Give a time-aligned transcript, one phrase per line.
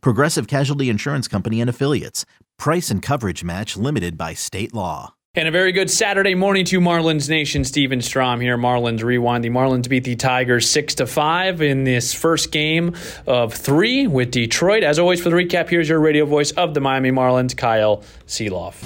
[0.00, 2.24] Progressive Casualty Insurance Company and Affiliates.
[2.58, 5.14] Price and coverage match limited by state law.
[5.36, 7.64] And a very good Saturday morning to Marlins Nation.
[7.64, 8.56] Steven Strom here.
[8.56, 9.42] Marlins rewind.
[9.42, 12.94] The Marlins beat the Tigers six to five in this first game
[13.26, 14.84] of three with Detroit.
[14.84, 18.80] As always, for the recap, here's your radio voice of the Miami Marlins, Kyle Sielaff.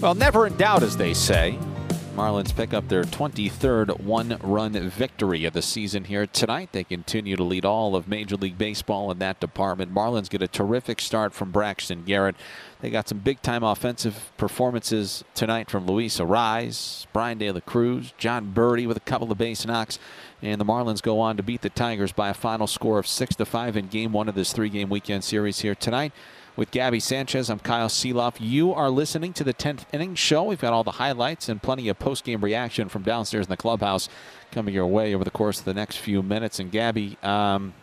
[0.00, 1.58] Well, never in doubt, as they say.
[2.14, 6.68] Marlins pick up their 23rd one run victory of the season here tonight.
[6.70, 9.92] They continue to lead all of Major League Baseball in that department.
[9.92, 12.36] Marlins get a terrific start from Braxton Garrett.
[12.80, 18.14] They got some big time offensive performances tonight from Luis Arraez, Bryan De La Cruz,
[18.16, 19.98] Jon Berti with a couple of base knocks.
[20.40, 23.34] And the Marlins go on to beat the Tigers by a final score of 6
[23.36, 26.12] to 5 in game one of this three game weekend series here tonight
[26.56, 27.50] with Gaby Sanchez.
[27.50, 28.36] I'm Kyle Sielaff.
[28.38, 30.44] You are listening to the 10th inning show.
[30.44, 33.56] We've got all the highlights and plenty of post game reaction from downstairs in the
[33.56, 34.08] clubhouse
[34.52, 36.60] coming your way over the course of the next few minutes.
[36.60, 37.74] And Gaby, um,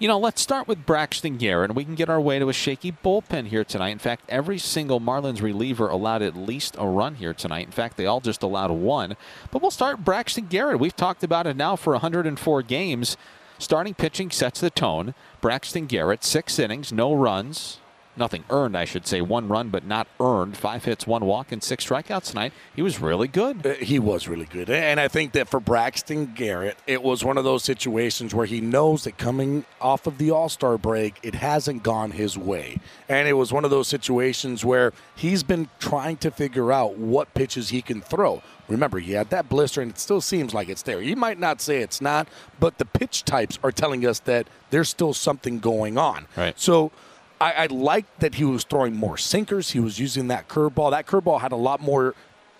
[0.00, 2.90] you know, let's start with Braxton Garrett, we can get our way to a shaky
[2.90, 3.90] bullpen here tonight.
[3.90, 7.66] In fact, every single Marlins reliever allowed at least a run here tonight.
[7.66, 9.16] In fact, they all just allowed one.
[9.50, 10.80] But we'll start Braxton Garrett.
[10.80, 13.16] We've talked about it now for 104 games.
[13.60, 15.14] Starting pitching sets the tone.
[15.42, 17.78] Braxton Garrett, six innings, no runs,
[18.16, 19.20] nothing earned, I should say.
[19.20, 20.56] One run, but not earned.
[20.56, 22.52] Five hits, one walk, and six strikeouts tonight.
[22.74, 23.66] He was really good.
[23.66, 24.70] Uh, he was really good.
[24.70, 28.60] And I think that for Braxton Garrett, it was one of those situations where he
[28.60, 32.78] knows that coming off of the All Star break, it hasn't gone his way.
[33.08, 37.32] And it was one of those situations where he's been trying to figure out what
[37.34, 38.42] pitches he can throw.
[38.68, 41.02] Remember, he had that blister, and it still seems like it's there.
[41.02, 42.28] You might not say it's not,
[42.60, 46.28] but the pitch types are telling us that there's still something going on.
[46.36, 46.58] Right.
[46.58, 46.92] So
[47.40, 49.70] I, I like that he was throwing more sinkers.
[49.70, 50.90] He was using that curveball.
[50.90, 52.14] That curveball had a lot more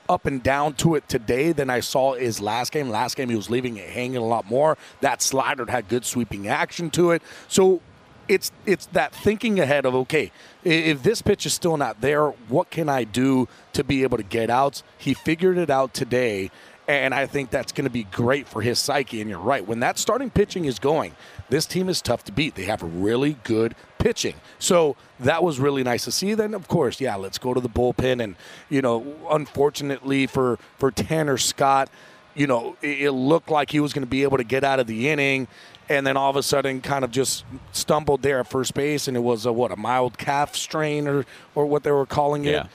[0.09, 2.89] up and down to it today than I saw his last game.
[2.89, 4.77] Last game, he was leaving it hanging a lot more.
[5.03, 7.23] That slider had good sweeping action to it.
[7.47, 7.81] So
[8.27, 10.33] it's it's that thinking ahead of okay,
[10.65, 14.23] if this pitch is still not there, what can I do to be able to
[14.23, 14.83] get outs?
[14.99, 16.51] He figured it out today,
[16.89, 19.21] and I think that's going to be great for his psyche.
[19.21, 21.15] And you're right, when that starting pitching is going,
[21.51, 22.55] this team is tough to beat.
[22.55, 26.35] They have really good pitching, so that was really nice to see.
[26.35, 28.35] Then, of course, yeah, let's go to the bullpen, and
[28.69, 31.89] you know, unfortunately for for Tanner Scott
[32.33, 34.87] you know, it, looked like he was going to be able to get out of
[34.87, 35.49] the inning
[35.91, 39.17] and then all of a sudden kind of just stumbled there at first base, and
[39.17, 42.53] it was a what a mild calf strain or or what they were calling it.
[42.53, 42.67] Yeah.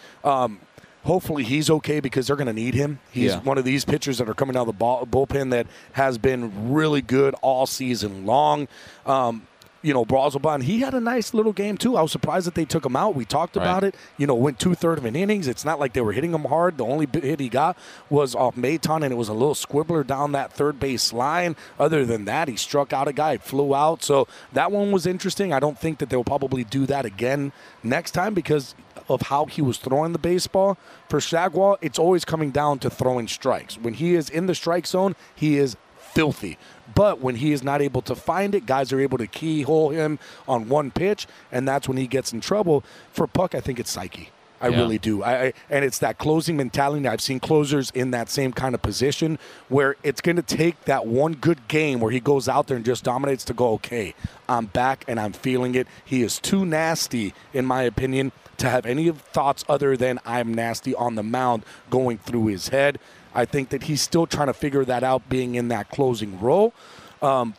[0.44, 0.60] Um,
[1.06, 3.00] hopefully he's okay because they're going to need him.
[3.12, 3.40] He's Yeah.
[3.40, 6.74] one of these pitchers that are coming out of the ball, bullpen that has been
[6.74, 8.68] really good all season long.
[9.06, 9.48] Um,
[9.86, 11.96] you know, Brazoban, he had a nice little game too.
[11.96, 13.14] I was surprised that they took him out.
[13.14, 13.94] We talked about it.
[14.18, 15.48] You know, went two third of an innings.
[15.48, 16.80] It's not like they were hitting him hard.
[16.80, 17.78] The only hit he got
[18.10, 21.56] was off Maton, and it was a little squibbler down that third base line.
[21.80, 24.02] Other than that, he struck out a guy, flew out.
[24.02, 25.54] So that one was interesting.
[25.54, 27.52] I don't think that they'll probably do that again
[27.84, 28.74] next time because
[29.08, 30.80] of how he was throwing the baseball.
[31.10, 33.78] For Chargois, it's always coming down to throwing strikes.
[33.78, 35.78] When he is in the strike zone, he is
[36.16, 36.58] filthy.
[36.94, 40.20] But when he is not able to find it, guys are able to keyhole him
[40.48, 42.84] on one pitch, and that's when he gets in trouble.
[43.12, 44.30] For Puk, I think it's psyche.
[44.62, 44.78] I Yeah.
[44.78, 45.22] really do.
[45.22, 47.06] I, I and it's that closing mentality.
[47.08, 49.38] I've seen closers in that same kind of position
[49.68, 52.86] where it's going to take that one good game where he goes out there and
[52.86, 54.16] just dominates to go, okay,
[54.48, 55.88] I'm back and I'm feeling it.
[56.06, 60.96] He is too nasty, in my opinion, to have any thoughts other than I'm nasty
[60.96, 62.98] on the mound going through his head.
[63.36, 66.74] I think that he's still trying to figure that out, being in that closing role.
[67.22, 67.54] Um,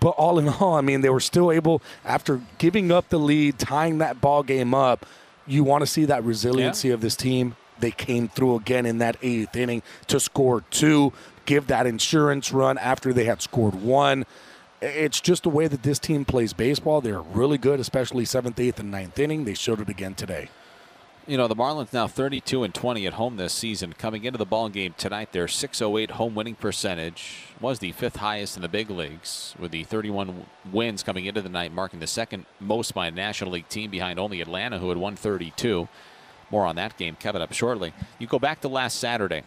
[0.00, 3.58] but all in all, I mean, they were still able after giving up the lead,
[3.58, 5.04] tying that ball game up.
[5.46, 7.54] You want to see that resiliency of this team.
[7.78, 11.12] They came through again in that eighth inning to score two,
[11.44, 14.24] give that insurance run after they had scored one.
[14.82, 17.02] It's just the way that this team plays baseball.
[17.02, 19.44] They're really good, especially seventh, eighth, and ninth inning.
[19.44, 20.48] They showed it again today.
[21.26, 23.92] You know, the Marlins now 32 and 20 at home this season.
[23.92, 28.56] Coming into the ball game tonight, their 608 home winning percentage was the fifth highest
[28.56, 32.46] in the big leagues, with the 31 wins coming into the night, marking the second
[32.58, 35.88] most by a National League team behind only Atlanta, who had won 32.
[36.50, 37.92] More on that game coming up shortly.
[38.18, 39.44] You go back to last Saturday.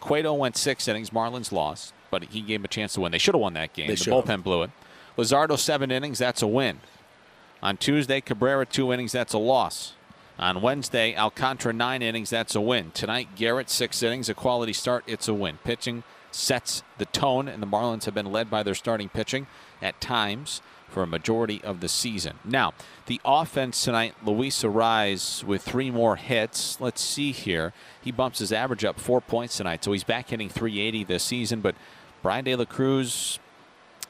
[0.00, 1.10] Cueto went six innings.
[1.10, 3.12] Marlins lost, but he gave him a chance to win.
[3.12, 3.88] They should have won that game.
[3.88, 4.24] They the should have.
[4.24, 4.70] bullpen blew it.
[5.18, 6.18] Luzardo seven innings.
[6.18, 6.80] That's a win.
[7.62, 9.12] On Tuesday, Cabrera two innings.
[9.12, 9.92] That's a loss.
[10.40, 12.92] On Wednesday, Alcantara nine innings, that's a win.
[12.92, 15.58] Tonight, Garrett six innings, a quality start, it's a win.
[15.64, 19.46] Pitching sets the tone, and the Marlins have been led by their starting pitching
[19.82, 22.38] at times for a majority of the season.
[22.42, 22.72] Now,
[23.04, 26.80] the offense tonight, Luis Arraez with three more hits.
[26.80, 27.74] Let's see here.
[28.00, 31.60] He bumps his average up four points tonight, so he's back hitting 380 this season.
[31.60, 31.74] But
[32.22, 33.38] Bryan De La Cruz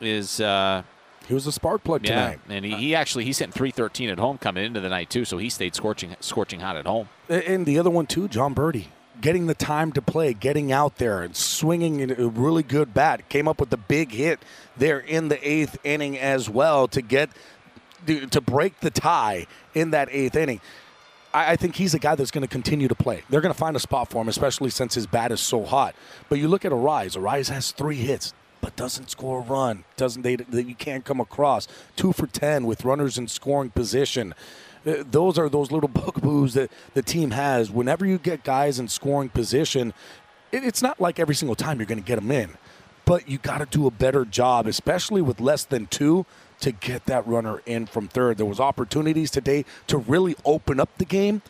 [0.00, 0.40] is.
[0.40, 0.84] Uh,
[1.26, 2.40] he was a spark plug yeah, tonight.
[2.48, 5.38] and he, he actually he's hitting 313 at home coming into the night too, so
[5.38, 7.08] he stayed scorching scorching hot at home.
[7.28, 8.86] And the other one too, Jon Berti,
[9.20, 13.28] getting the time to play, getting out there and swinging a really good bat.
[13.28, 14.40] Came up with the big hit
[14.76, 17.30] there in the eighth inning as well to get
[18.06, 20.60] to break the tie in that eighth inning.
[21.32, 23.22] I think he's a guy that's going to continue to play.
[23.30, 25.94] They're going to find a spot for him, especially since his bat is so hot.
[26.28, 27.16] But you look at Arraez.
[27.16, 29.84] Arraez has three hits but doesn't score a run.
[29.96, 30.36] Doesn't they?
[30.50, 34.34] You can't come across two for ten with runners in scoring position.
[34.86, 37.70] Uh, those are those little bugaboos that the team has.
[37.70, 39.92] Whenever you get guys in scoring position,
[40.52, 42.50] it, it's not like every single time you're going to get them in,
[43.04, 46.26] but you got to do a better job, especially with less than two,
[46.60, 48.36] to get that runner in from third.
[48.36, 51.42] There was opportunities today to really open up the game.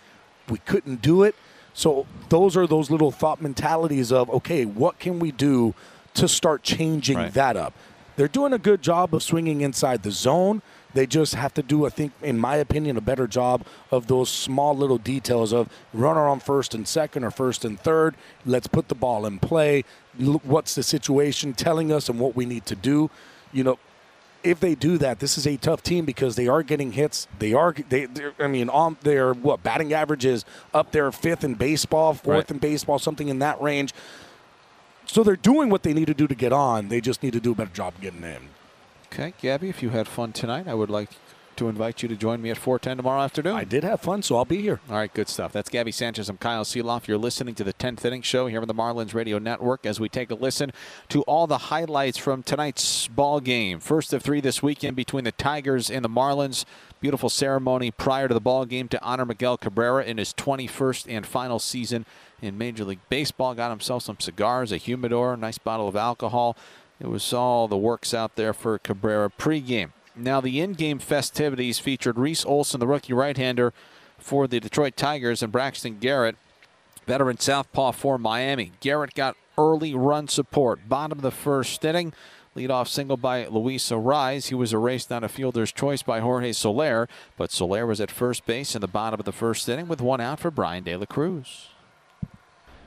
[0.48, 1.34] We couldn't do it.
[1.72, 5.74] So those are those little thought mentalities of okay, what can we do
[6.14, 7.34] to start changing right.
[7.34, 7.74] that up.
[8.16, 10.62] They're doing a good job of swinging inside the zone.
[10.92, 14.28] They just have to do, I think, in my opinion, a better job of those
[14.28, 18.16] small little details of runner on first and second or first and third.
[18.44, 19.84] Let's put the ball in play.
[20.18, 23.08] What's the situation telling us and what we need to do?
[23.52, 23.78] You know,
[24.42, 27.28] if they do that, this is a tough team because they are getting hits.
[27.38, 28.08] They are they.
[28.38, 32.50] I mean, on their what batting average is up there fifth in baseball, fourth right.
[32.50, 33.92] in baseball, something in that range.
[35.10, 36.86] So they're doing what they need to do to get on.
[36.86, 38.48] They just need to do a better job getting in.
[39.06, 41.10] Okay, Gaby, if you had fun tonight, I would like
[41.56, 43.56] to invite you to join me at 410 tomorrow afternoon.
[43.56, 44.78] I did have fun, so I'll be here.
[44.88, 45.50] All right, good stuff.
[45.50, 46.28] That's Gaby Sanchez.
[46.28, 47.08] I'm Kyle Sielaff.
[47.08, 50.08] You're listening to the 10th Inning Show here on the Marlins Radio Network as we
[50.08, 50.72] take a listen
[51.08, 53.80] to all the highlights from tonight's ball game.
[53.80, 56.64] First of three this weekend between the Tigers and the Marlins.
[57.00, 61.26] Beautiful ceremony prior to the ball game to honor Miguel Cabrera in his 21st and
[61.26, 62.06] final season
[62.42, 63.54] in Major League Baseball.
[63.54, 66.56] Got himself some cigars, a humidor, a nice bottle of alcohol.
[67.00, 69.90] It was all the works out there for Cabrera pregame.
[70.14, 73.72] Now, the in game festivities featured Reese Olson, the rookie right hander
[74.19, 76.37] for the Detroit Tigers, and Braxton Garrett,
[77.06, 78.72] veteran southpaw for Miami.
[78.81, 80.88] Garrett got early run support.
[80.88, 82.12] Bottom of the first inning.
[82.56, 84.48] Leadoff single by Luis Arraez.
[84.48, 88.44] He was erased on a fielder's choice by Jorge Soler, but Soler was at first
[88.44, 91.06] base in the bottom of the first inning with one out for Bryan De La
[91.06, 91.69] Cruz.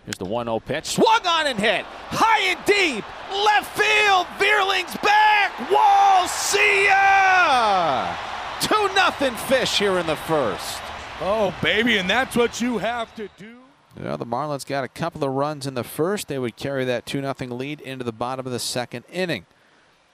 [0.06, 0.86] Here's the 1 0 pitch.
[0.86, 1.86] Swung on and hit.
[2.10, 3.06] High and deep.
[3.32, 4.28] Left field.
[4.38, 5.72] Vierling's back.
[5.72, 6.28] Wall.
[6.28, 8.16] See ya.
[8.62, 10.82] 2 nothing fish here in the first.
[11.22, 13.60] Oh, baby, and that's what you have to do.
[14.02, 16.28] Yeah, the Marlins got a couple of runs in the first.
[16.28, 19.46] They would carry that 2 0 lead into the bottom of the second inning.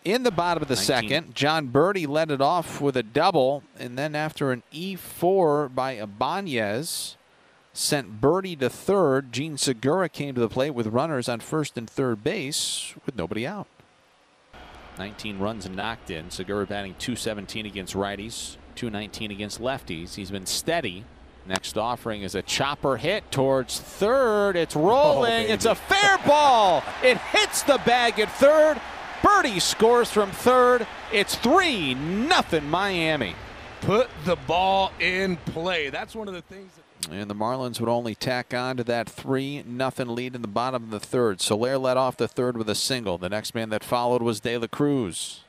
[0.05, 0.85] In the bottom of the 19.
[0.85, 5.93] second, Jon Berti led it off with a double, and then after an E4 by
[5.93, 7.17] Ibanez,
[7.79, 9.31] sent Berti to third.
[9.31, 13.47] Jean Segura came to the plate with runners on first and third base with nobody
[13.47, 13.67] out.
[14.97, 16.29] 19 runs knocked in.
[16.29, 20.15] Segura batting 217 against righties, 219 against lefties.
[20.15, 21.05] He's been steady.
[21.47, 24.57] Next offering is a chopper hit towards third.
[24.57, 25.49] It's oh, rolling.
[25.49, 26.83] Oh, it's a fair ball.
[27.01, 28.79] It hits the bag at third.
[29.21, 30.85] Berti scores from third.
[31.13, 33.35] It's 3 nothing Miami.
[33.81, 35.89] Put the ball in play.
[35.89, 39.09] That's one of the things that and the Marlins would only tack on to that
[39.09, 41.41] 3 nothing lead in the bottom of the third.
[41.41, 43.17] Soler led off the third with a single.
[43.17, 45.41] The next man that followed was De La Cruz.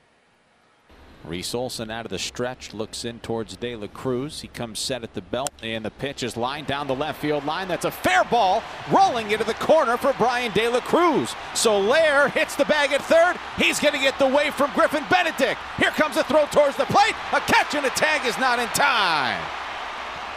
[1.22, 4.40] Reese Olson out of the stretch looks in towards De La Cruz.
[4.40, 7.44] He comes set at the belt, and the pitch is lined down the left field
[7.44, 7.68] line.
[7.68, 11.34] That's a fair ball rolling into the corner for Bryan De La Cruz.
[11.52, 13.36] Soler hits the bag at third.
[13.58, 15.60] He's going to get the way from Griffin Benedict.
[15.76, 17.14] Here comes a throw towards the plate.
[17.34, 19.42] A catch and a tag is not in time.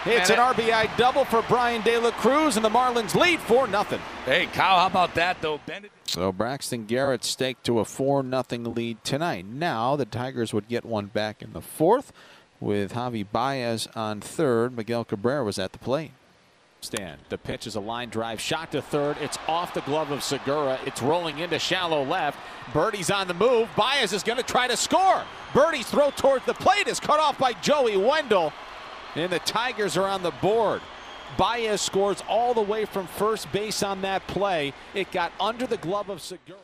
[0.05, 3.83] It's an RBI double for Bryan De La Cruz, and the Marlins lead 4 0.
[4.25, 5.61] Hey, Kyle, how about that, though?
[5.65, 5.93] Benedict.
[6.09, 9.45] So Braxton Garrett staked to a 4 0 lead tonight.
[9.45, 12.11] Now the Tigers would get one back in the fourth
[12.59, 14.75] with Javi Baez on third.
[14.75, 16.11] Miguel Cabrera was at the plate.
[16.81, 17.21] Stand.
[17.29, 19.15] The pitch is a line drive shot to third.
[19.21, 20.79] It's off the glove of Segura.
[20.85, 22.37] It's rolling into shallow left.
[22.73, 23.69] Berti's on the move.
[23.77, 25.23] Baez is going to try to score.
[25.53, 28.51] Berti's throw towards the plate is cut off by Joey Wendle.
[29.15, 30.81] And the Tigers are on the board.
[31.37, 34.73] Baez scores all the way from first base on that play.
[34.93, 36.59] It got under the glove of Segura.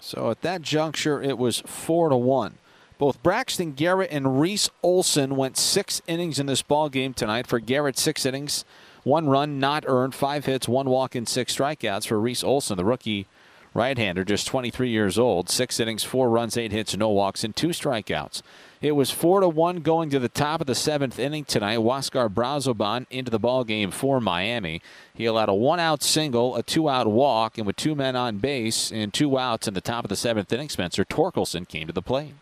[0.00, 2.54] So at that juncture, it was four to one.
[2.98, 7.46] Both Braxton Garrett and Reese Olson went six innings in this ball game tonight.
[7.46, 8.64] For Garrett, six innings,
[9.04, 12.08] one run not earned, five hits, one walk, and six strikeouts.
[12.08, 13.26] For Reese Olson, the rookie
[13.72, 17.68] right-hander, just 23 years old, six innings, four runs, eight hits, no walks, and two
[17.68, 18.42] strikeouts.
[18.80, 21.78] It was four to one going to the top of the seventh inning tonight.
[21.78, 24.80] Huascar Brazoban into the ball game for Miami.
[25.12, 29.12] He allowed a one-out single, a two-out walk, and with two men on base and
[29.12, 32.34] two outs in the top of the seventh inning, Spencer Torkelson came to the plate.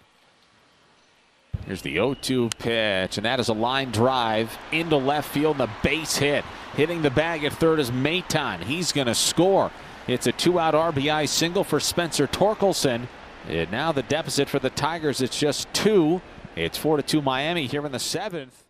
[1.65, 5.71] Here's the 0 2 pitch, and that is a line drive into left field and
[5.71, 6.45] a base hit.
[6.75, 8.63] Hitting the bag at third is Maton.
[8.63, 9.71] He's going to score.
[10.07, 13.09] It's a two out RBI single for Spencer Torkelson.
[13.49, 16.21] And now the deficit for the Tigers, it's just two.
[16.57, 18.65] It's 4 to 2 Miami here in the seventh.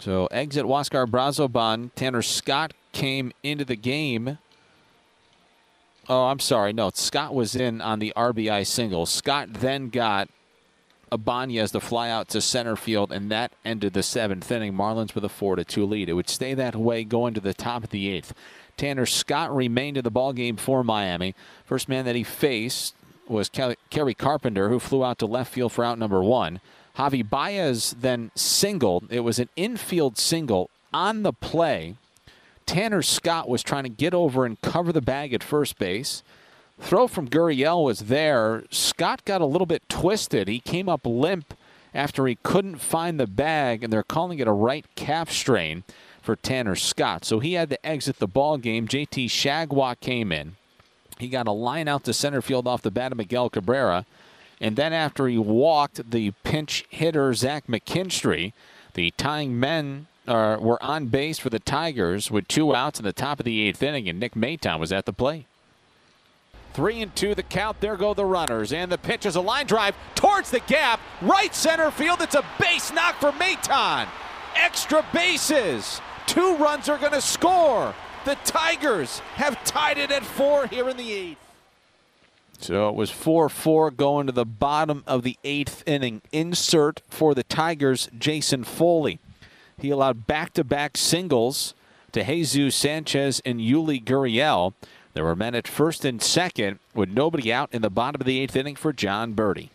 [0.00, 1.90] So exit Huascar Brazoban.
[1.94, 4.38] Tanner Scott came into the game.
[6.08, 6.72] Oh, I'm sorry.
[6.72, 9.06] No, Scott was in on the RBI single.
[9.06, 10.28] Scott then got
[11.12, 14.74] Ibanez the fly out to center field, and that ended the seventh inning.
[14.74, 16.08] Marlins with a four to two lead.
[16.08, 18.34] It would stay that way going to the top of the eighth.
[18.76, 21.34] Tanner Scott remained in the ball game for Miami.
[21.64, 22.94] First man that he faced
[23.30, 26.60] was Kerry Carpenter, who flew out to left field for out number one.
[26.96, 29.04] Javi Baez then singled.
[29.10, 31.94] It was an infield single on the play.
[32.66, 36.22] Tanner Scott was trying to get over and cover the bag at first base.
[36.78, 38.64] Throw from Gurriel was there.
[38.70, 40.48] Scott got a little bit twisted.
[40.48, 41.54] He came up limp
[41.92, 45.84] after he couldn't find the bag, and they're calling it a right calf strain
[46.22, 47.24] for Tanner Scott.
[47.24, 48.86] So he had to exit the ball game.
[48.86, 50.56] JT Chargois came in.
[51.20, 54.06] He got a line out to center field off the bat of Miguel Cabrera.
[54.60, 58.52] And then after he walked the pinch hitter, Zach McKinstry,
[58.94, 63.40] the tying men were on base for the Tigers with two outs in the top
[63.40, 65.46] of the eighth inning, and Nick Maton was at the plate.
[66.72, 67.80] Three and two the count.
[67.80, 68.72] There go the runners.
[68.72, 71.00] And the pitch is a line drive towards the gap.
[71.20, 72.20] Right center field.
[72.20, 74.06] It's a base knock for Maton.
[74.54, 76.00] Extra bases.
[76.26, 77.92] Two runs are going to score.
[78.24, 81.38] The Tigers have tied it at four here in the eighth.
[82.58, 86.20] So it was 4 4 going to the bottom of the eighth inning.
[86.30, 89.18] Insert for the Tigers, Jason Foley.
[89.78, 91.72] He allowed back to back singles
[92.12, 94.74] to Jesus Sanchez and Yuli Gurriel.
[95.14, 98.38] There were men at first and second with nobody out in the bottom of the
[98.38, 99.70] eighth inning for Jon Berti.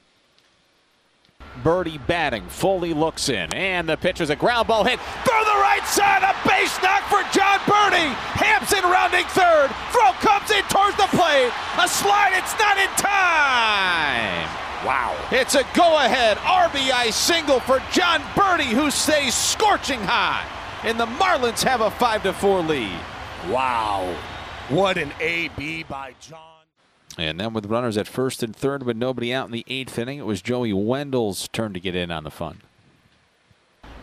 [1.64, 2.48] Berti batting.
[2.48, 6.24] Foley looks in, and the pitch is a ground ball hit through the right side.
[6.24, 8.14] A base knock for Jon Berti.
[8.38, 9.70] Hampson rounding third.
[9.92, 11.52] Throw comes in towards the plate.
[11.80, 12.34] A slide.
[12.36, 14.50] It's not in time.
[14.86, 15.16] Wow.
[15.32, 20.46] It's a go ahead RBI single for Jon Berti, who stays scorching hot.
[20.84, 23.00] And the Marlins have a 5 to 4 lead.
[23.50, 24.16] Wow.
[24.70, 26.55] What an AB by Jon.
[27.18, 30.20] And then with runners at first and third with nobody out in the eighth inning,
[30.20, 32.62] it was Joey Wendle's turn to get in on the fun.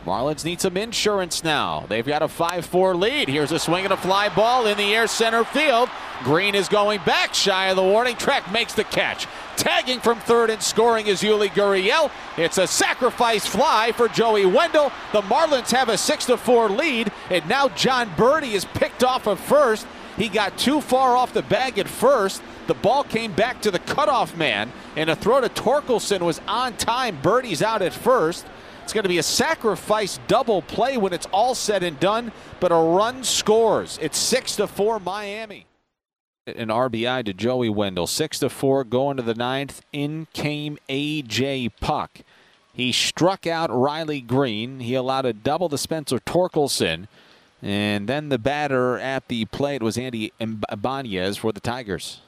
[0.05, 1.85] Marlins need some insurance now.
[1.89, 3.29] They've got a 5-4 lead.
[3.29, 5.89] Here's a swing and a fly ball in the air center field.
[6.25, 9.29] Greene is going back shy of the warning track, makes the catch.
[9.57, 12.11] Tagging from third and scoring is Yuli Gurriel.
[12.37, 14.91] It's a sacrifice fly for Joey Wendle.
[15.13, 19.87] The Marlins have a 6-4 lead, and now Jon Berti is picked off of first.
[20.17, 22.43] He got too far off the bag at first.
[22.67, 26.77] The ball came back to the cutoff man, and a throw to Torkelson was on
[26.77, 27.21] time.
[27.21, 28.47] Berti's out at first.
[28.85, 32.73] It's going to be a sacrifice double play when it's all said and done, but
[32.73, 33.99] a run scores.
[34.03, 35.67] It's 6 to 4 Miami.
[36.47, 38.07] An RBI to Joey Wendle.
[38.07, 39.83] 6 to 4 going to the ninth.
[39.93, 41.69] In came A.J.
[41.81, 42.21] Puk.
[42.73, 44.81] He struck out Riley Greene.
[44.81, 47.07] He allowed a double to Spencer Torkelson.
[47.61, 52.21] And then the batter at the plate was Andy Ibanez for the Tigers.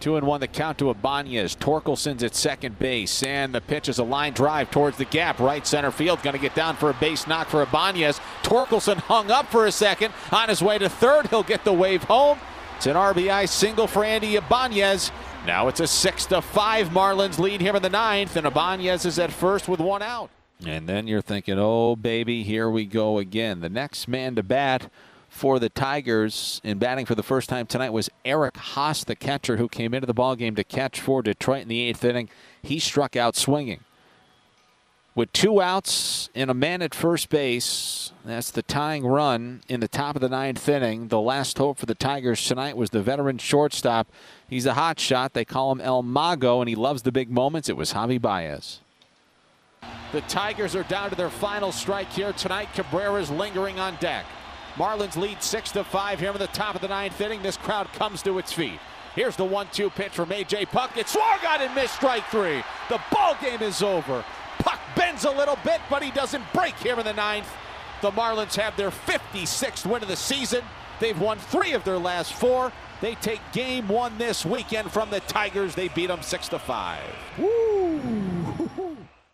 [0.00, 1.54] Two and one the count to Ibanez.
[1.56, 3.22] Torkelson's at second base.
[3.22, 5.38] And the pitch is a line drive towards the gap.
[5.38, 6.22] Right center field.
[6.22, 8.18] Going to get down for a base knock for Ibanez.
[8.42, 10.14] Torkelson hung up for a second.
[10.32, 11.28] On his way to third.
[11.28, 12.38] He'll get the wave home.
[12.76, 15.12] It's an RBI single for Andy Ibanez.
[15.46, 18.36] Now it's a 6 to 5 Marlins lead here in the ninth.
[18.36, 20.30] And Ibanez is at first with one out.
[20.64, 23.60] And then you're thinking, oh, baby, here we go again.
[23.60, 24.90] The next man to bat
[25.30, 29.56] for the Tigers in batting for the first time tonight was Eric Haase, the catcher
[29.56, 32.28] who came into the ballgame to catch for Detroit in the eighth inning.
[32.60, 33.80] He struck out swinging.
[35.14, 39.88] With two outs and a man at first base, that's the tying run in the
[39.88, 41.08] top of the ninth inning.
[41.08, 44.08] The last hope for the Tigers tonight was the veteran shortstop.
[44.48, 45.32] He's a hot shot.
[45.32, 47.68] They call him El Mago, and he loves the big moments.
[47.68, 48.80] It was Javi Baez.
[50.12, 52.68] The Tigers are down to their final strike here tonight.
[52.74, 54.26] Cabrera's lingering on deck.
[54.76, 57.42] Marlins lead 6 to 5 here in the top of the ninth inning.
[57.42, 58.78] This crowd comes to its feet.
[59.14, 60.66] Here's the one-two pitch from A.J.
[60.66, 60.96] Puk.
[60.96, 62.62] It's swung on and missed strike three.
[62.88, 64.24] The ball game is over.
[64.60, 67.48] Puk bends a little bit, but he doesn't break here in the ninth.
[68.02, 70.62] The Marlins have their 56th win of the season.
[71.00, 72.72] They've won three of their last four.
[73.00, 75.74] They take game one this weekend from the Tigers.
[75.74, 77.02] They beat them six to five.
[77.38, 78.00] Woo!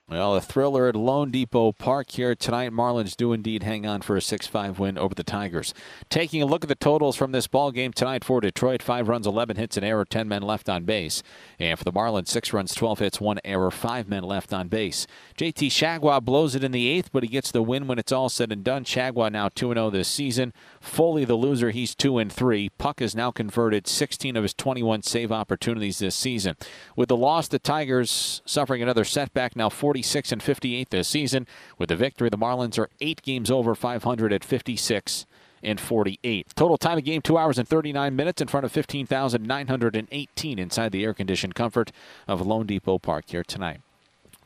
[0.08, 2.70] Well, a thriller at loanDepot Park here tonight.
[2.70, 5.74] Marlins do indeed hang on for a 6-5 win over the Tigers.
[6.08, 9.26] Taking a look at the totals from this ball game tonight for Detroit: five runs,
[9.26, 11.24] 11 hits, an error, 10 men left on base.
[11.58, 15.08] And for the Marlins, six runs, 12 hits, one error, five men left on base.
[15.36, 18.28] JT Chargois blows it in the eighth, but he gets the win when it's all
[18.28, 18.84] said and done.
[18.84, 20.52] Chargois now 2-0 this season.
[20.80, 22.70] Foley, the loser, he's 2-3.
[22.78, 26.54] Puk has now converted 16 of his 21 save opportunities this season.
[26.94, 29.95] With the loss, the Tigers suffering another setback, now 40.
[29.96, 31.46] 46 and 58 this season.
[31.78, 35.24] With the victory, the Marlins are eight games over 500 at 56
[35.62, 36.52] and 48.
[36.54, 41.02] Total time of game, 2 hours and 39 minutes in front of 15,918 inside the
[41.02, 41.92] air-conditioned comfort
[42.28, 43.80] of loanDepot Park here tonight.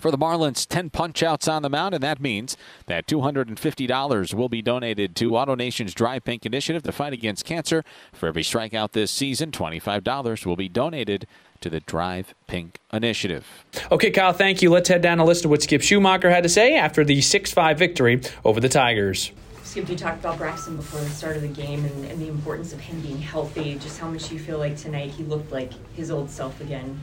[0.01, 4.63] For the Marlins, 10 punch-outs on the mound, and that means that $250 will be
[4.63, 7.85] donated to AutoNation's Drive Pink Initiative to fight against cancer.
[8.15, 11.27] For every strikeout this season, $25 will be donated
[11.61, 13.47] to the Drive Pink initiative.
[13.93, 14.71] Okay, Kyle, thank you.
[14.71, 17.53] Let's head down a list of what Skip Schumaker had to say after the 6
[17.53, 19.33] 5 victory over the Tigers.
[19.65, 22.73] Skip, you talked about Braxton before the start of the game and, and the importance
[22.73, 23.75] of him being healthy.
[23.75, 26.99] Just how much you feel like tonight he looked like his old self again?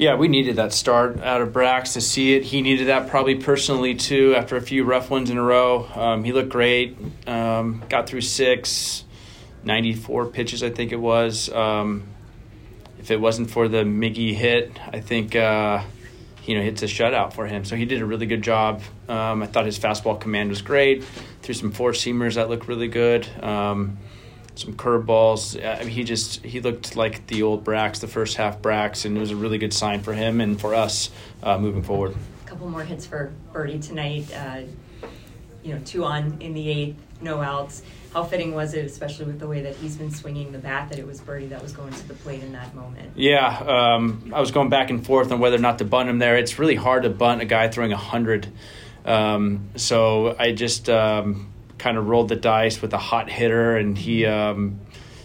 [0.00, 2.42] Yeah, we needed that start out of Brax to see it.
[2.42, 5.86] He needed that probably personally too after a few rough ones in a row.
[5.94, 9.04] Um, he looked great, um, got through six,
[9.62, 11.52] 94 pitches, I think it was.
[11.52, 12.04] Um,
[12.98, 15.82] if it wasn't for the Miggy hit, I think uh,
[16.46, 17.66] you know it's a shutout for him.
[17.66, 18.80] So he did a really good job.
[19.06, 21.04] Um, I thought his fastball command was great.
[21.42, 23.28] Threw some four seamers that looked really good.
[24.54, 25.62] Some curveballs.
[25.64, 29.16] I mean, he just he looked like the old Brax, the first half Brax, and
[29.16, 31.10] it was a really good sign for him and for us
[31.42, 32.14] uh, moving forward.
[32.44, 34.26] A couple more hits for Berti tonight.
[34.34, 34.62] Uh,
[35.62, 39.38] you know, two on in the eighth, no outs how fitting was it, especially with
[39.38, 41.92] the way that he's been swinging the bat, that it was Berti that was going
[41.92, 43.12] to the plate in that moment?
[43.14, 46.18] Yeah, um, I was going back and forth on whether or not to bunt him
[46.18, 46.36] there.
[46.36, 48.48] It's really hard to bunt a guy throwing 100.
[49.04, 51.49] Um, so I just um,
[51.80, 54.80] kind of rolled the dice with a hot hitter, and he, um,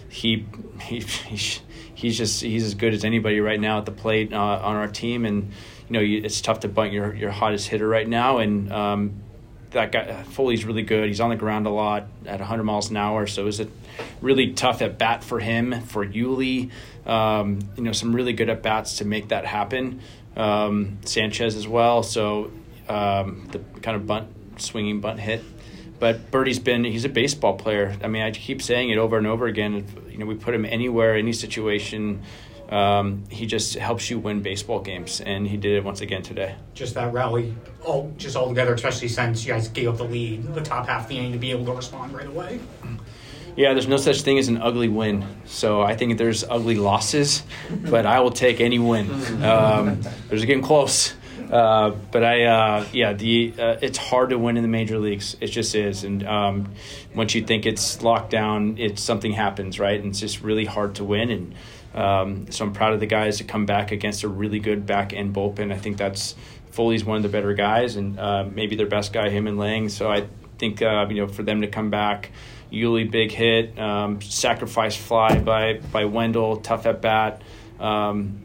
[0.10, 0.46] he,
[0.82, 1.60] he, he,
[1.94, 4.88] he's just he's as good as anybody right now at the plate uh, on our
[4.88, 5.52] team, and
[5.90, 9.22] you know it's tough to bunt your your hottest hitter right now, and um,
[9.72, 11.08] that guy Foley's really good.
[11.08, 13.70] He's on the ground a lot at 100 miles an hour, so it
[14.22, 16.72] really tough at bat for him for Yuli.
[17.06, 20.02] Um, you know, some really good at bats to make that happen.
[20.36, 22.02] Um, Sanchez as well.
[22.02, 22.52] So
[22.90, 25.44] um, the kind of bunt swinging bunt hit.
[26.00, 27.96] But Berti's been he's a baseball player.
[28.04, 29.86] I mean, I keep saying it over and over again.
[30.10, 32.22] You know, we put him anywhere, any situation.
[32.70, 36.56] Um, he just helps you win baseball games, and he did it once again today.
[36.74, 40.54] Just that rally, all just all together, especially since you guys gave up the lead,
[40.54, 42.60] the top half of the inning, to be able to respond right away.
[43.56, 45.26] Yeah, there's no such thing as an ugly win.
[45.46, 47.44] So I think there's ugly losses,
[47.90, 49.10] but I will take any win.
[49.44, 51.14] Um, there's getting close.
[51.52, 55.36] Uh, but I, uh, yeah, the uh, it's hard to win in the major leagues.
[55.42, 56.74] It just is, and um,
[57.14, 60.00] once you think it's locked down, it's something happens, right?
[60.00, 61.30] And it's just really hard to win.
[61.30, 61.56] And
[61.94, 65.14] um, so I'm proud of the guys to come back against a really good back
[65.14, 65.72] end bullpen.
[65.72, 66.36] I think that's
[66.72, 69.90] Foley's one of the better guys, and uh, maybe their best guy, him and Lange.
[69.90, 70.28] So I
[70.58, 72.32] think uh, you know for them to come back,
[72.72, 77.42] Yuli big hit, um, sacrifice fly by by Wendle, tough at bat.
[77.80, 78.42] Um,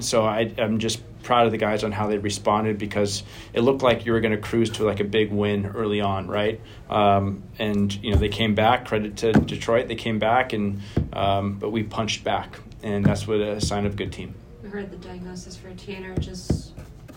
[0.00, 3.82] so I, I'm just proud of the guys on how they responded because it looked
[3.82, 6.60] like you were going to cruise to like a big win early on, right?
[6.88, 8.86] Um, and you know they came back.
[8.86, 10.80] Credit to Detroit, they came back, and
[11.12, 14.34] um, but we punched back and that's what a sign of a good team.
[14.62, 16.16] We heard the diagnosis for Tanner.
[16.18, 16.72] Just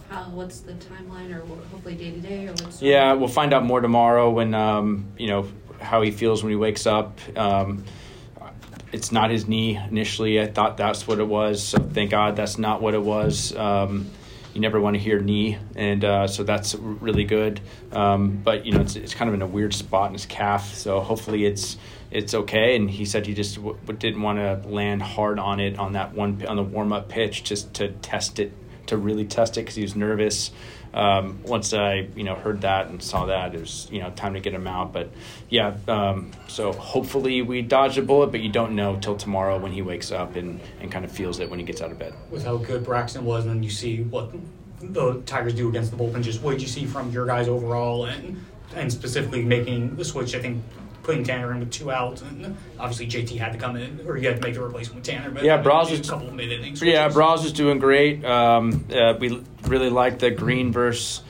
[0.09, 0.23] how?
[0.29, 2.81] What's the timeline, or hopefully day to day, or what's?
[2.81, 5.47] Yeah, we'll find out more tomorrow when um, you know
[5.79, 7.19] how he feels when he wakes up.
[7.37, 7.85] Um,
[8.91, 10.41] it's not his knee initially.
[10.41, 11.63] I thought that's what it was.
[11.63, 13.56] So thank God that's not what it was.
[13.56, 14.10] Um,
[14.54, 17.62] you never want to hear knee, and uh, so that's really good.
[17.91, 20.73] Um, but you know, it's, it's kind of in a weird spot in his calf.
[20.73, 21.78] So hopefully it's
[22.12, 22.75] it's okay.
[22.75, 26.13] And he said he just w- didn't want to land hard on it on that
[26.13, 28.52] one on the warm up pitch just to test it
[28.88, 30.52] to really test it because he was nervous.
[30.93, 34.34] Um, once I you know heard that and saw that, it was you know time
[34.34, 34.91] to get him out.
[34.93, 35.10] But
[35.49, 39.71] yeah, um, so hopefully we dodged a bullet, but you don't know till tomorrow when
[39.71, 42.13] he wakes up and, and kind of feels it when he gets out of bed.
[42.32, 44.32] With how good Braxton was, and you see what
[44.82, 46.23] the Tigers do against the bullpen.
[46.23, 48.43] Just what did you see from your guys overall, and
[48.75, 50.36] and specifically making the switch?
[50.36, 50.63] I think
[51.09, 54.27] putting Tanner in with two outs, and obviously JT had to come in, or you
[54.27, 55.31] had to make the replacement with Tanner.
[55.31, 56.81] But Yeah, Braz a couple of mid innings.
[56.83, 58.23] Yeah, Braz is doing great.
[58.23, 61.23] Um, uh, we really like the Greene versus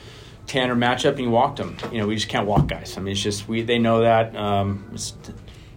[0.46, 1.78] Tanner matchup, and he walked him.
[1.90, 2.98] You know, we just can't walk guys.
[2.98, 4.36] I mean, it's just we they know that.
[4.36, 5.14] Um, it's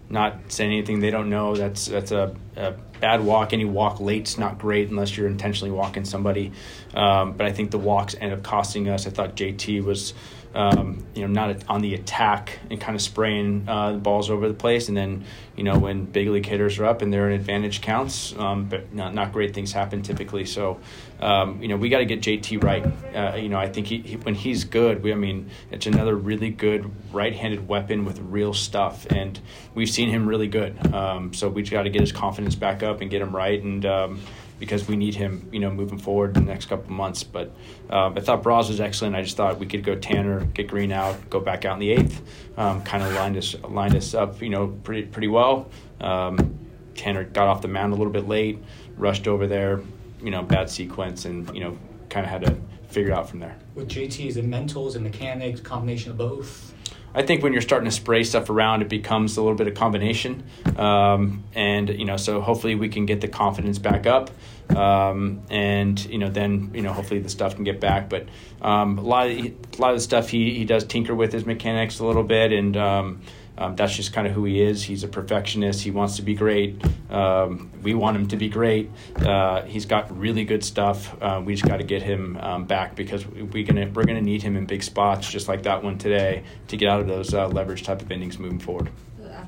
[0.09, 1.55] not saying anything they don't know.
[1.55, 3.53] That's that's a, a bad walk.
[3.53, 6.51] Any walk late's not great unless you're intentionally walking somebody.
[6.93, 9.07] Um, but I think the walks end up costing us.
[9.07, 10.13] I thought JT was.
[10.55, 14.47] Um, you know, not on the attack and kind of spraying uh, the balls over
[14.47, 15.25] the place, and then
[15.55, 18.93] you know when big league hitters are up and they're in advantage counts, um, but
[18.93, 20.45] not, not great things happen typically.
[20.45, 20.79] So,
[21.19, 22.85] um, you know, we got to get JT right.
[23.15, 26.15] Uh, you know, I think he, he, when he's good, we, I mean, it's another
[26.15, 29.39] really good right-handed weapon with real stuff, and
[29.73, 30.93] we've seen him really good.
[30.93, 33.59] Um, so we just got to get his confidence back up and get him right,
[33.59, 34.21] and um,
[34.63, 37.21] because we need him, you know, moving forward in the next couple of months.
[37.21, 37.51] But
[37.89, 39.13] um, I thought Braz was excellent.
[39.13, 41.91] I just thought we could go Tanner, get Greene out, go back out in the
[41.91, 42.21] eighth,
[42.55, 45.69] um, kind of lined us lined us up, you know, pretty pretty well.
[45.99, 46.57] Um,
[46.95, 48.63] Tanner got off the mound a little bit late,
[48.95, 49.81] rushed over there,
[50.21, 52.55] you know, bad sequence, and you know, kind of had to
[52.87, 53.57] figure it out from there.
[53.75, 56.73] With JT, is it mental, is it mechanics, combination of both?
[57.15, 59.75] I think when you're starting to spray stuff around, it becomes a little bit of
[59.75, 60.43] combination,
[60.77, 64.31] um, and you know, so hopefully we can get the confidence back up,
[64.69, 68.09] um, and you know, then you know, hopefully the stuff can get back.
[68.09, 68.27] But
[68.61, 71.45] um, a lot of a lot of the stuff he he does tinker with his
[71.45, 73.21] mechanics a little bit, and um,
[73.57, 74.83] um, that's just kind of who he is.
[74.83, 75.81] He's a perfectionist.
[75.81, 76.81] He wants to be great.
[77.11, 78.89] Um, we want him to be great.
[79.17, 81.15] Uh, he's got really good stuff.
[81.21, 84.41] Uh, we just got to get him um, back because we gonna we're gonna need
[84.41, 87.47] him in big spots, just like that one today, to get out of those uh,
[87.47, 88.89] leverage type of innings moving forward.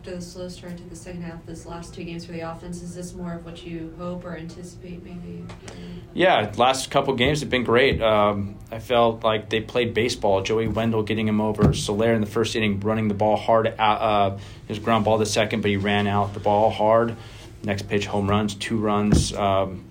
[0.05, 2.83] After the slow start to the second half, this last two games for the offense,
[2.83, 5.43] is this more of what you hope or anticipate maybe?
[6.13, 7.99] Yeah, last couple games have been great.
[8.03, 10.43] Um, I felt like they played baseball.
[10.43, 11.73] Joey Wendle getting him over.
[11.73, 13.73] Soler in the first inning running the ball hard.
[13.79, 14.37] Out, uh,
[14.67, 17.15] his ground ball to second, but he ran out the ball hard.
[17.63, 19.33] Next pitch, home runs, two runs.
[19.33, 19.85] Um,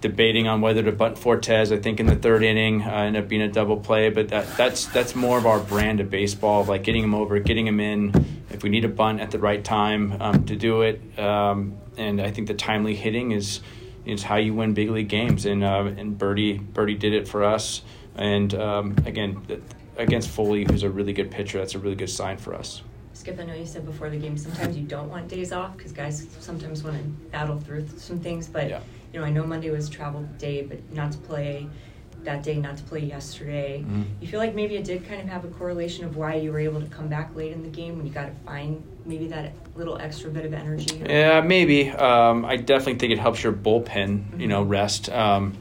[0.00, 1.70] debating on whether to bunt Fortes.
[1.70, 4.56] I think in the third inning uh, ended up being a double play, but that,
[4.56, 7.78] that's that's more of our brand of baseball, of like getting him over, getting him
[7.78, 8.31] in.
[8.52, 12.20] If we need a bunt at the right time um, to do it, um, and
[12.20, 13.60] I think the timely hitting is
[14.04, 15.46] is how you win big league games.
[15.46, 17.82] And uh, and Berti Berti did it for us.
[18.14, 19.62] And um, again,
[19.96, 22.82] against Foley, who's a really good pitcher, that's a really good sign for us.
[23.14, 25.92] Skip, I know you said before the game sometimes you don't want days off because
[25.92, 28.48] guys sometimes want to battle through some things.
[28.48, 28.80] But Yeah.
[29.12, 31.68] you know, I know Monday was travel day, but not to play
[32.24, 33.84] that day, not to play yesterday.
[33.86, 34.04] Mhm.
[34.20, 36.60] You feel like maybe it did kind of have a correlation of why you were
[36.60, 39.52] able to come back late in the game when you got to find maybe that
[39.74, 41.02] little extra bit of energy.
[41.06, 41.90] Yeah, maybe.
[41.90, 45.08] Um, I definitely think it helps your bullpen, you know, rest.
[45.10, 45.54] Um,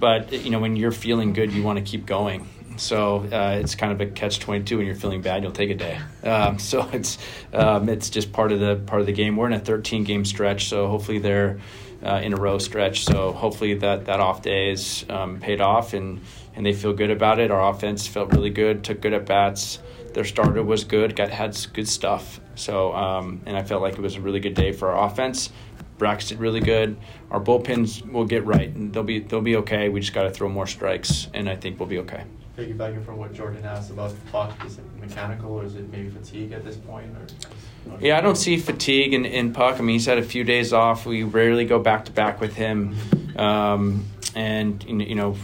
[0.00, 2.48] but you know, when you're feeling good, you want to keep going.
[2.76, 4.78] So uh, it's kind of a catch twenty two.
[4.78, 5.98] When you're feeling bad, you'll take a day.
[6.24, 7.18] Um, so it's
[7.52, 9.36] um, it's just part of the part of the game.
[9.36, 11.58] We're in a 13 game stretch, so hopefully they're
[12.04, 13.04] uh, in a row stretch.
[13.04, 16.20] So hopefully that that off day is um, paid off and
[16.54, 17.50] and they feel good about it.
[17.50, 19.78] Our offense felt really good, took good at bats.
[20.12, 22.40] Their starter was good, got had good stuff.
[22.54, 25.50] So um, and I felt like it was a really good day for our offense.
[25.98, 26.96] Brax did really good.
[27.30, 29.88] Our bullpens will get right, and they'll be they'll be okay.
[29.88, 32.24] We just got to throw more strikes, and I think we'll be okay.
[32.56, 36.52] Piggybacking from what Jordan asked about Puk, is it mechanical or is it maybe fatigue
[36.52, 37.10] at this point?
[37.16, 39.78] Or, Yeah, I don't see fatigue in, in Puk.
[39.78, 41.06] I mean, he's had a few days off.
[41.06, 42.94] We rarely go back to back with him,
[43.36, 45.36] um, and you know,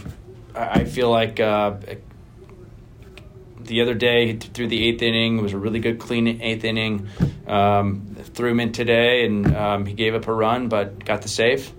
[0.53, 1.77] I I feel like uh,
[3.69, 7.07] the other day through the eighth inning was a really good clean eighth inning.
[7.47, 11.29] Um, threw him in today, and um, he gave up a run, but got the
[11.29, 11.71] save.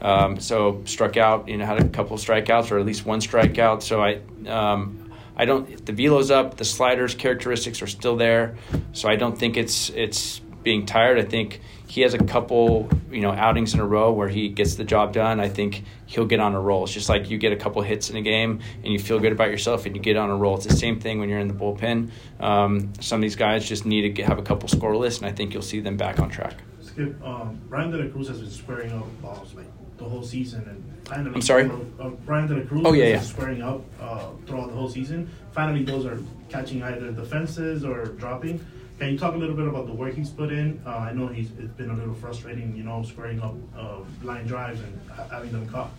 [0.00, 3.82] Um, so struck out, you know, had a couple strikeouts or at least one strikeout.
[3.82, 5.84] So I, um, I don't.
[5.86, 6.56] The velo's up.
[6.56, 8.56] The sliders characteristics are still there.
[8.92, 11.18] So I don't think it's it's being tired.
[11.18, 14.74] I think he has a couple, you know, outings in a row where he gets
[14.74, 15.40] the job done.
[15.40, 16.84] I think he'll get on a roll.
[16.84, 19.32] It's just like you get a couple hits in a game and you feel good
[19.32, 20.56] about yourself and you get on a roll.
[20.56, 22.10] It's the same thing when you're in the bullpen.
[22.40, 25.32] Um, some of these guys just need to get, have a couple scoreless, and I
[25.32, 26.56] think you'll see them back on track.
[26.82, 29.66] Skip, um, La Cruz has been squaring up balls like
[29.98, 31.70] the whole season, and finally, I'm sorry?
[32.00, 33.20] Uh, Bryan De La Cruz Oh, yeah, yeah.
[33.20, 35.28] squaring up uh, throughout the whole season.
[35.52, 38.64] Finally, those are catching either the fences or dropping.
[38.98, 40.80] Can you talk a little bit about the work he's put in?
[40.86, 44.46] Uh, I know he's it's been a little frustrating, you know, squaring up uh, line
[44.46, 45.90] drives and ha- having them caught.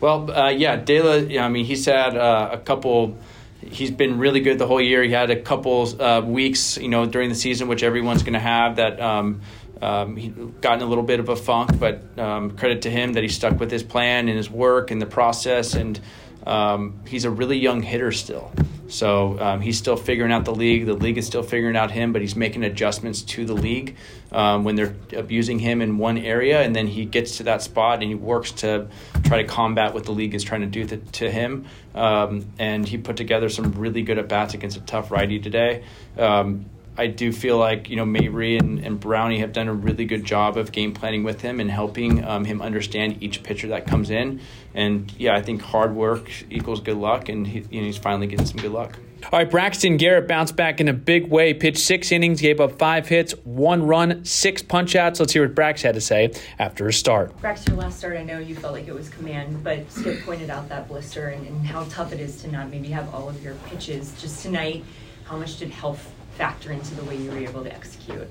[0.00, 1.18] Well, uh, yeah, Dela.
[1.20, 3.16] Yeah, I mean, he's had uh, a couple.
[3.62, 5.02] He's been really good the whole year.
[5.02, 8.38] He had a couple uh, weeks, you know, during the season, which everyone's going to
[8.40, 8.76] have.
[8.76, 9.40] That um,
[9.82, 13.22] um, he gotten a little bit of a funk, but um, credit to him that
[13.22, 15.74] he stuck with his plan and his work and the process.
[15.74, 16.00] And
[16.46, 18.52] um, he's a really young hitter still.
[18.88, 20.86] So um, he's still figuring out the league.
[20.86, 23.96] The league is still figuring out him, but he's making adjustments to the league
[24.30, 27.94] um, when they're abusing him in one area, and then he gets to that spot
[27.94, 28.88] and he works to
[29.24, 31.66] try to combat what the league is trying to do to, to him.
[31.94, 35.84] Um, and he put together some really good at bats against a tough righty today.
[36.18, 40.04] Um, I do feel like you know Mabry and, and Brownie have done a really
[40.04, 43.86] good job of game planning with him and helping um, him understand each pitcher that
[43.86, 44.40] comes in.
[44.74, 48.26] And yeah, I think hard work equals good luck, and he, you know, he's finally
[48.26, 48.98] getting some good luck.
[49.32, 51.54] All right, Braxton Garrett bounced back in a big way.
[51.54, 55.18] Pitched six innings, gave up five hits, one run, six punch outs.
[55.18, 57.36] Let's hear what Brax had to say after his start.
[57.40, 60.50] Brax, your last start, I know you felt like it was command, but Skip pointed
[60.50, 63.42] out that blister and, and how tough it is to not maybe have all of
[63.42, 64.14] your pitches.
[64.20, 64.84] Just tonight,
[65.24, 68.28] how much did health factor into the way you were able to execute?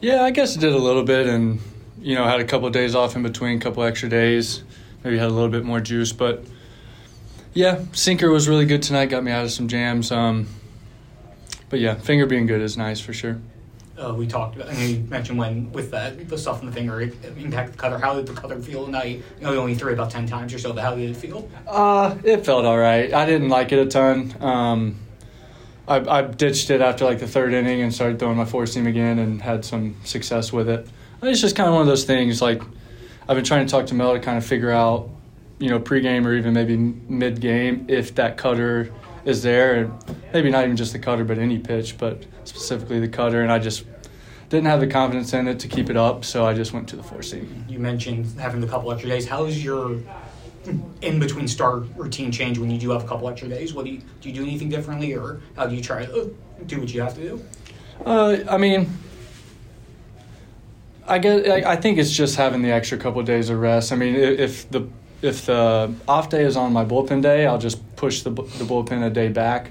[0.00, 1.60] Yeah, I guess it did a little bit, and
[2.00, 4.62] you know, had a couple of days off in between, a couple extra days,
[5.04, 6.42] maybe had a little bit more juice, but
[7.52, 9.06] yeah, sinker was really good tonight.
[9.06, 10.12] Got me out of some jams.
[10.12, 10.46] Um,
[11.68, 13.40] but yeah, finger being good is nice for sure.
[13.98, 17.02] Uh, we talked about, and you mentioned when with that the stuff in the finger
[17.02, 17.98] it impacted the cutter.
[17.98, 19.22] How did the cutter feel tonight?
[19.38, 21.50] You know, you only threw about ten times or so, but how did it feel?
[21.66, 23.12] Uh, it felt all right.
[23.12, 24.34] I didn't like it a ton.
[24.40, 24.96] Um,
[25.90, 28.86] I, I ditched it after like the third inning and started throwing my four seam
[28.86, 30.88] again and had some success with it.
[31.20, 32.40] It's just kind of one of those things.
[32.40, 32.62] Like
[33.28, 35.10] I've been trying to talk to Mel to kind of figure out,
[35.58, 38.92] you know, pregame or even maybe mid game if that cutter
[39.24, 39.92] is there, and
[40.32, 43.42] maybe not even just the cutter, but any pitch, but specifically the cutter.
[43.42, 43.84] And I just
[44.48, 46.96] didn't have the confidence in it to keep it up, so I just went to
[46.96, 47.64] the four seam.
[47.68, 49.28] You mentioned having a couple extra days.
[49.28, 50.00] How is your
[51.02, 53.72] in between start routine change when you do have a couple extra days?
[53.72, 54.28] What do you do?
[54.28, 56.26] You do anything differently, or how do you try to uh,
[56.66, 57.44] do what you have to do?
[58.04, 58.90] Uh, I mean,
[61.06, 63.92] I guess I think it's just having the extra couple of days of rest.
[63.92, 64.88] I mean, if the
[65.22, 69.04] if the off day is on my bullpen day, I'll just push the the bullpen
[69.04, 69.70] a day back.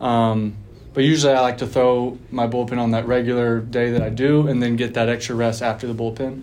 [0.00, 0.56] Um,
[0.94, 4.48] but usually, I like to throw my bullpen on that regular day that I do,
[4.48, 6.42] and then get that extra rest after the bullpen.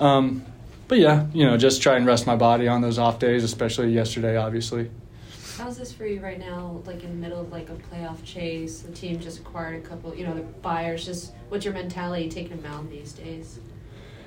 [0.00, 0.44] Um,
[0.94, 3.90] but yeah, you know, just try and rest my body on those off days, especially
[3.90, 4.88] yesterday, obviously.
[5.58, 6.82] How's this for you right now?
[6.86, 10.14] Like in the middle of like a playoff chase, the team just acquired a couple,
[10.14, 11.04] you know, the buyers.
[11.04, 13.58] Just what's your mentality taking a mound these days?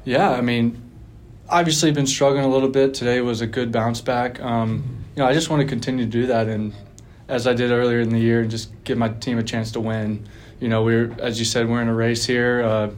[0.04, 0.82] Yeah, I mean,
[1.48, 2.94] obviously been struggling a little bit.
[2.94, 4.42] Today was a good bounce back.
[4.42, 6.74] Um, you know, I just want to continue to do that, and
[7.30, 9.80] as I did earlier in the year, and just give my team a chance to
[9.80, 10.28] win.
[10.60, 12.62] You know, we're as you said, we're in a race here.
[12.62, 12.90] Uh,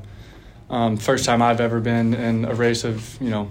[0.72, 3.50] um, first time I've ever been in a race of you know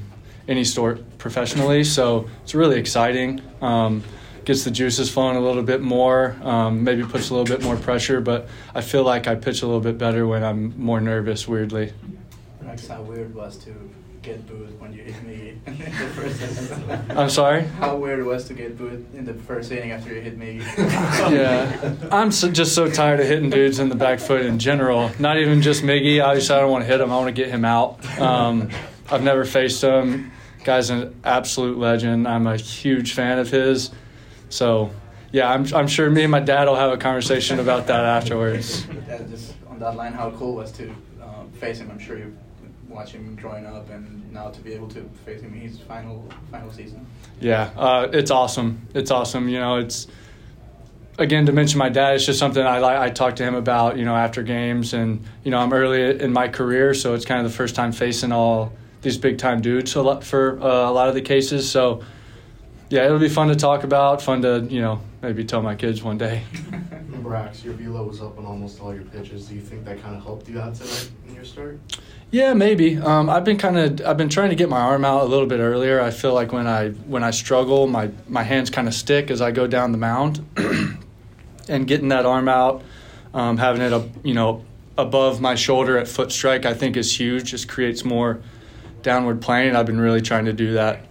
[0.49, 3.41] any sort professionally, so it's really exciting.
[3.61, 4.03] Um,
[4.45, 7.77] gets the juices flowing a little bit more, um, maybe puts a little bit more
[7.77, 11.47] pressure, but I feel like I pitch a little bit better when I'm more nervous,
[11.47, 11.93] weirdly.
[12.63, 13.75] Rex, how weird was to
[14.23, 17.11] get booed when you hit me in the first inning?
[17.11, 17.65] I'm sorry?
[17.65, 20.63] How weird it was to get booed in the first inning after you hit me?
[20.79, 21.95] yeah.
[22.11, 25.11] I'm so, just so tired of hitting dudes in the back foot in general.
[25.19, 26.25] Not even just Miggy.
[26.25, 27.13] Obviously, I don't want to hit him.
[27.13, 28.03] I want to get him out.
[28.19, 28.71] Um,
[29.11, 30.33] I've never faced him.
[30.65, 32.27] Guy's an absolute legend.
[32.27, 33.91] I'm a huge fan of his.
[34.49, 34.91] So,
[35.33, 38.87] yeah, I'm, I'm sure me and my dad will have a conversation about that afterwards.
[39.09, 40.91] Yeah, just on that line, how cool it was to
[41.23, 41.91] um, face him?
[41.91, 42.37] I'm sure you
[42.89, 46.29] watch him growing up, and now to be able to face him in his final
[46.51, 47.07] final season.
[47.41, 48.87] Yeah, uh, it's awesome.
[48.95, 49.49] It's awesome.
[49.49, 50.07] You know, it's
[51.19, 52.17] again to mention my dad.
[52.17, 52.99] It's just something I like.
[52.99, 53.99] I talk to him about.
[53.99, 57.45] You know, after games, and you know, I'm early in my career, so it's kind
[57.45, 60.93] of the first time facing all these big time dudes a lot, for uh, a
[60.93, 61.71] lot of the cases.
[61.71, 62.03] So
[62.91, 64.23] yeah, it'll be fun to talk about.
[64.23, 66.43] Fun to you know maybe tell my kids one day.
[67.19, 69.47] Brax, your velo was up on almost all your pitches.
[69.49, 71.79] Do you think that kind of helped you out tonight in your start?
[72.31, 72.97] Yeah, maybe.
[72.97, 75.47] Um, I've been kind of I've been trying to get my arm out a little
[75.47, 76.01] bit earlier.
[76.01, 79.41] I feel like when I when I struggle, my my hands kind of stick as
[79.41, 80.47] I go down the mound,
[81.69, 82.83] and getting that arm out,
[83.35, 84.65] um, having it up, you know
[84.99, 87.53] above my shoulder at foot strike, I think is huge.
[87.53, 88.43] Just creates more
[89.03, 89.77] downward plane.
[89.77, 91.05] I've been really trying to do that.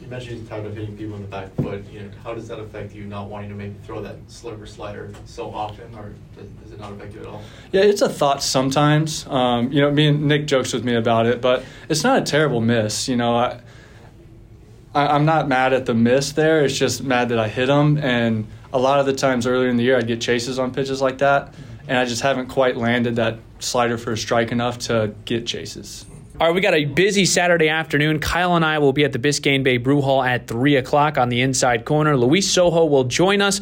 [0.00, 1.84] You mentioned you're tired of hitting people in the back foot.
[1.92, 5.12] You know, how does that affect you not wanting to maybe throw that sliver slider
[5.26, 7.42] so often, or does, does it not affect you at all?
[7.72, 9.26] Yeah, it's a thought sometimes.
[9.26, 12.24] Um, you know, me and Nick jokes with me about it, but it's not a
[12.24, 13.06] terrible miss.
[13.06, 13.60] You know, I,
[14.94, 16.64] I I'm not mad at the miss there.
[16.64, 19.76] It's just mad that I hit them, and a lot of the times earlier in
[19.76, 21.54] the year I'd get chases on pitches like that,
[21.86, 26.06] and I just haven't quite landed that slider for a strike enough to get chases.
[26.40, 28.20] All right, we got a busy Saturday afternoon.
[28.20, 31.30] Kyle and I will be at the Biscayne Bay Brew Hall at 3 o'clock on
[31.30, 32.16] the inside corner.
[32.16, 33.60] Luis Sojo will join us.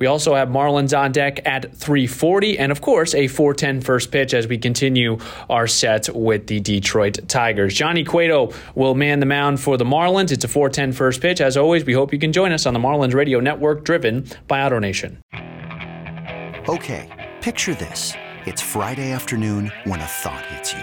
[0.00, 4.34] We also have Marlins on deck at 340, and of course, a 410 first pitch
[4.34, 7.74] as we continue our set with the Detroit Tigers.
[7.74, 10.32] Johnny Cueto will man the mound for the Marlins.
[10.32, 11.40] It's a 410 first pitch.
[11.40, 14.68] As always, we hope you can join us on the Marlins Radio Network, driven by
[14.68, 15.18] AutoNation.
[16.68, 18.14] Okay, picture this.
[18.46, 20.82] It's Friday afternoon when a thought hits you.